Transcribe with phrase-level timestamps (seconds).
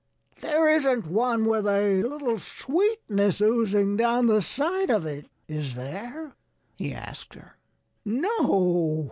[0.39, 6.33] "There isn't one with a little sweetness oozing down the side of it, is there?"
[6.75, 7.55] he asked her.
[8.03, 8.99] "No!"